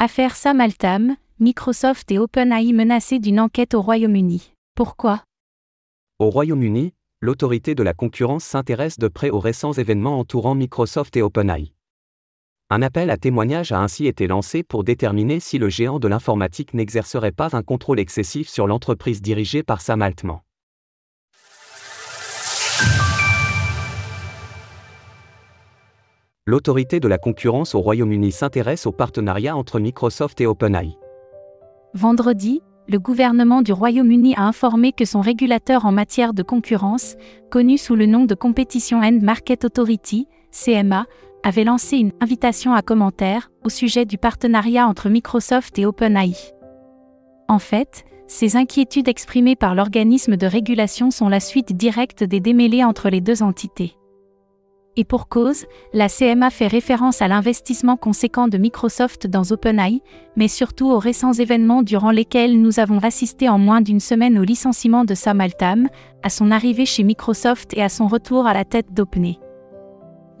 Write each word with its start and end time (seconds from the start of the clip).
Affaire 0.00 0.36
Sam 0.36 0.60
Altam, 0.60 1.16
Microsoft 1.40 2.12
et 2.12 2.20
OpenAI 2.20 2.72
menacés 2.72 3.18
d'une 3.18 3.40
enquête 3.40 3.74
au 3.74 3.82
Royaume-Uni. 3.82 4.52
Pourquoi? 4.76 5.24
Au 6.20 6.30
Royaume-Uni, 6.30 6.92
l'autorité 7.20 7.74
de 7.74 7.82
la 7.82 7.94
concurrence 7.94 8.44
s'intéresse 8.44 9.00
de 9.00 9.08
près 9.08 9.30
aux 9.30 9.40
récents 9.40 9.72
événements 9.72 10.20
entourant 10.20 10.54
Microsoft 10.54 11.16
et 11.16 11.22
OpenAI. 11.22 11.72
Un 12.70 12.80
appel 12.80 13.10
à 13.10 13.16
témoignage 13.16 13.72
a 13.72 13.80
ainsi 13.80 14.06
été 14.06 14.28
lancé 14.28 14.62
pour 14.62 14.84
déterminer 14.84 15.40
si 15.40 15.58
le 15.58 15.68
géant 15.68 15.98
de 15.98 16.06
l'informatique 16.06 16.74
n'exercerait 16.74 17.32
pas 17.32 17.56
un 17.56 17.64
contrôle 17.64 17.98
excessif 17.98 18.48
sur 18.48 18.68
l'entreprise 18.68 19.20
dirigée 19.20 19.64
par 19.64 19.80
Sam 19.80 20.02
Altman. 20.02 20.38
L'autorité 26.48 26.98
de 26.98 27.08
la 27.08 27.18
concurrence 27.18 27.74
au 27.74 27.80
Royaume-Uni 27.80 28.32
s'intéresse 28.32 28.86
au 28.86 28.90
partenariat 28.90 29.54
entre 29.54 29.78
Microsoft 29.78 30.40
et 30.40 30.46
OpenAI. 30.46 30.96
Vendredi, 31.92 32.62
le 32.88 32.98
gouvernement 32.98 33.60
du 33.60 33.74
Royaume-Uni 33.74 34.34
a 34.34 34.44
informé 34.44 34.92
que 34.92 35.04
son 35.04 35.20
régulateur 35.20 35.84
en 35.84 35.92
matière 35.92 36.32
de 36.32 36.42
concurrence, 36.42 37.16
connu 37.50 37.76
sous 37.76 37.96
le 37.96 38.06
nom 38.06 38.24
de 38.24 38.34
Competition 38.34 39.02
and 39.02 39.18
Market 39.20 39.66
Authority, 39.66 40.26
CMA, 40.50 41.04
avait 41.42 41.64
lancé 41.64 41.98
une 41.98 42.12
invitation 42.22 42.72
à 42.72 42.80
commentaires 42.80 43.50
au 43.62 43.68
sujet 43.68 44.06
du 44.06 44.16
partenariat 44.16 44.88
entre 44.88 45.10
Microsoft 45.10 45.78
et 45.78 45.84
OpenAI. 45.84 46.32
En 47.50 47.58
fait, 47.58 48.06
ces 48.26 48.56
inquiétudes 48.56 49.08
exprimées 49.08 49.54
par 49.54 49.74
l'organisme 49.74 50.38
de 50.38 50.46
régulation 50.46 51.10
sont 51.10 51.28
la 51.28 51.40
suite 51.40 51.76
directe 51.76 52.24
des 52.24 52.40
démêlés 52.40 52.84
entre 52.84 53.10
les 53.10 53.20
deux 53.20 53.42
entités. 53.42 53.97
Et 54.98 55.04
pour 55.04 55.28
cause, 55.28 55.66
la 55.92 56.08
CMA 56.08 56.50
fait 56.50 56.66
référence 56.66 57.22
à 57.22 57.28
l'investissement 57.28 57.96
conséquent 57.96 58.48
de 58.48 58.58
Microsoft 58.58 59.28
dans 59.28 59.52
OpenAI, 59.52 60.02
mais 60.34 60.48
surtout 60.48 60.90
aux 60.90 60.98
récents 60.98 61.32
événements 61.32 61.84
durant 61.84 62.10
lesquels 62.10 62.60
nous 62.60 62.80
avons 62.80 62.98
assisté 62.98 63.48
en 63.48 63.58
moins 63.58 63.80
d'une 63.80 64.00
semaine 64.00 64.40
au 64.40 64.42
licenciement 64.42 65.04
de 65.04 65.14
Sam 65.14 65.40
Altam, 65.40 65.88
à 66.24 66.30
son 66.30 66.50
arrivée 66.50 66.84
chez 66.84 67.04
Microsoft 67.04 67.74
et 67.76 67.82
à 67.84 67.88
son 67.88 68.08
retour 68.08 68.48
à 68.48 68.54
la 68.54 68.64
tête 68.64 68.92
d'OpenAI. 68.92 69.38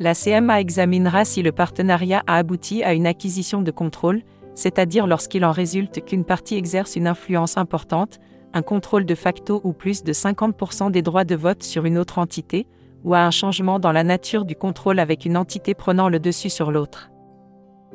La 0.00 0.14
CMA 0.14 0.60
examinera 0.60 1.24
si 1.24 1.40
le 1.42 1.52
partenariat 1.52 2.24
a 2.26 2.34
abouti 2.34 2.82
à 2.82 2.94
une 2.94 3.06
acquisition 3.06 3.62
de 3.62 3.70
contrôle, 3.70 4.22
c'est-à-dire 4.56 5.06
lorsqu'il 5.06 5.44
en 5.44 5.52
résulte 5.52 6.04
qu'une 6.04 6.24
partie 6.24 6.56
exerce 6.56 6.96
une 6.96 7.06
influence 7.06 7.58
importante, 7.58 8.18
un 8.54 8.62
contrôle 8.62 9.06
de 9.06 9.14
facto 9.14 9.60
ou 9.62 9.72
plus 9.72 10.02
de 10.02 10.12
50% 10.12 10.90
des 10.90 11.02
droits 11.02 11.22
de 11.22 11.36
vote 11.36 11.62
sur 11.62 11.84
une 11.84 11.96
autre 11.96 12.18
entité, 12.18 12.66
ou 13.04 13.14
à 13.14 13.20
un 13.20 13.30
changement 13.30 13.78
dans 13.78 13.92
la 13.92 14.04
nature 14.04 14.44
du 14.44 14.54
contrôle 14.54 14.98
avec 14.98 15.24
une 15.24 15.36
entité 15.36 15.74
prenant 15.74 16.08
le 16.08 16.18
dessus 16.18 16.50
sur 16.50 16.70
l'autre. 16.70 17.10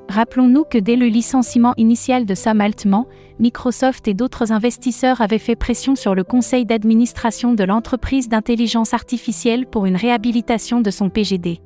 Rappelons-nous 0.09 0.65
que 0.65 0.77
dès 0.77 0.95
le 0.95 1.07
licenciement 1.07 1.73
initial 1.77 2.25
de 2.25 2.35
Sam 2.35 2.61
Altman, 2.61 3.05
Microsoft 3.39 4.07
et 4.07 4.13
d'autres 4.13 4.51
investisseurs 4.51 5.21
avaient 5.21 5.39
fait 5.39 5.55
pression 5.55 5.95
sur 5.95 6.13
le 6.13 6.23
conseil 6.23 6.65
d'administration 6.65 7.53
de 7.53 7.63
l'entreprise 7.63 8.29
d'intelligence 8.29 8.93
artificielle 8.93 9.65
pour 9.65 9.85
une 9.85 9.95
réhabilitation 9.95 10.81
de 10.81 10.91
son 10.91 11.09
PGD. 11.09 11.61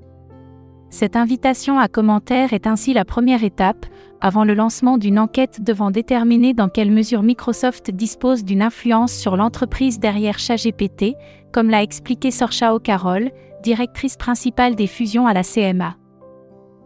Cette 0.89 1.17
invitation 1.17 1.79
à 1.79 1.89
commentaires 1.89 2.53
est 2.53 2.65
ainsi 2.65 2.93
la 2.93 3.03
première 3.03 3.43
étape, 3.43 3.85
avant 4.21 4.45
le 4.45 4.53
lancement 4.53 4.97
d'une 4.97 5.19
enquête 5.19 5.61
devant 5.61 5.91
déterminer 5.91 6.53
dans 6.53 6.69
quelle 6.69 6.91
mesure 6.91 7.23
Microsoft 7.23 7.91
dispose 7.91 8.45
d'une 8.45 8.61
influence 8.61 9.13
sur 9.13 9.35
l'entreprise 9.35 9.99
derrière 9.99 10.39
ChatGPT, 10.39 11.15
comme 11.51 11.69
l'a 11.69 11.83
expliqué 11.83 12.31
Sorcha 12.31 12.73
O'Carroll, 12.73 13.31
directrice 13.63 14.15
principale 14.15 14.75
des 14.75 14.87
fusions 14.87 15.27
à 15.27 15.33
la 15.33 15.43
CMA. 15.43 15.97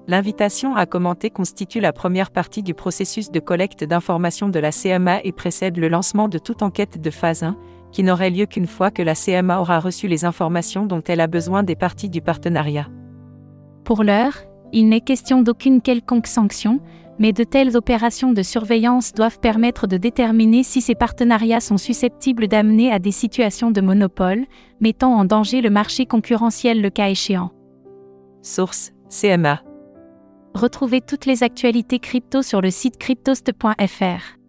L'invitation 0.08 0.76
à 0.76 0.88
commenter 0.88 1.30
constitue 1.30 1.80
la 1.80 1.94
première 1.94 2.32
partie 2.32 2.64
du 2.64 2.74
processus 2.74 3.30
de 3.30 3.40
collecte 3.40 3.84
d'informations 3.84 4.50
de 4.50 4.60
la 4.60 4.72
CMA 4.72 5.24
et 5.24 5.32
précède 5.32 5.78
le 5.78 5.90
lancement 5.90 6.28
de 6.28 6.40
toute 6.40 6.64
enquête 6.64 7.00
de 7.00 7.10
phase 7.12 7.44
1, 7.44 7.56
qui 7.92 8.04
n'aurait 8.04 8.32
lieu 8.32 8.48
qu'une 8.48 8.68
fois 8.68 8.90
que 8.90 9.04
la 9.04 9.14
CMA 9.14 9.60
aura 9.62 9.80
reçu 9.80 10.08
les 10.08 10.26
informations 10.26 10.88
dont 10.88 11.04
elle 11.08 11.22
a 11.22 11.28
besoin 11.28 11.62
des 11.62 11.76
parties 11.76 12.10
du 12.10 12.22
partenariat. 12.22 12.88
Pour 13.84 14.04
l'heure, 14.04 14.38
il 14.72 14.88
n'est 14.90 15.02
question 15.02 15.42
d'aucune 15.42 15.82
quelconque 15.82 16.28
sanction, 16.28 16.80
mais 17.20 17.34
de 17.34 17.44
telles 17.44 17.78
opérations 17.78 18.34
de 18.34 18.42
surveillance 18.42 19.14
doivent 19.14 19.40
permettre 19.40 19.86
de 19.86 19.98
déterminer 19.98 20.64
si 20.64 20.82
ces 20.82 20.96
partenariats 20.96 21.60
sont 21.60 21.78
susceptibles 21.78 22.48
d'amener 22.48 22.92
à 22.92 23.00
des 23.00 23.12
situations 23.12 23.72
de 23.72 23.82
monopole, 23.82 24.46
mettant 24.80 25.14
en 25.14 25.26
danger 25.26 25.62
le 25.62 25.70
marché 25.70 26.06
concurrentiel 26.06 26.82
le 26.82 26.90
cas 26.90 27.10
échéant. 27.10 27.52
Source 28.42 28.92
CMA. 29.10 29.62
Retrouvez 30.56 31.02
toutes 31.02 31.26
les 31.26 31.44
actualités 31.44 32.00
crypto 32.00 32.42
sur 32.42 32.62
le 32.62 32.72
site 32.72 32.98
cryptost.fr. 32.98 34.41